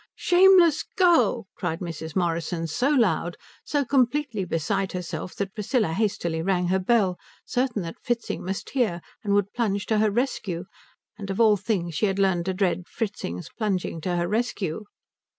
"Shameless 0.15 0.81
girl!" 0.97 1.45
cried 1.53 1.79
Mrs. 1.79 2.15
Morrison, 2.15 2.65
so 2.65 2.89
loud, 2.89 3.37
so 3.63 3.85
completely 3.85 4.45
beside 4.45 4.93
herself, 4.93 5.35
that 5.35 5.53
Priscilla 5.53 5.89
hastily 5.93 6.41
rang 6.41 6.69
her 6.69 6.79
bell, 6.79 7.19
certain 7.45 7.83
that 7.83 8.01
Fritzing 8.01 8.43
must 8.43 8.71
hear 8.71 9.03
and 9.23 9.35
would 9.35 9.53
plunge 9.53 9.83
in 9.83 9.87
to 9.89 9.97
her 9.99 10.09
rescue; 10.09 10.65
and 11.19 11.29
of 11.29 11.39
all 11.39 11.55
things 11.55 11.93
she 11.93 12.07
had 12.07 12.17
learned 12.17 12.45
to 12.45 12.53
dread 12.55 12.87
Fritzing's 12.87 13.49
plunging 13.59 14.01
to 14.01 14.15
her 14.15 14.27
rescue. 14.27 14.85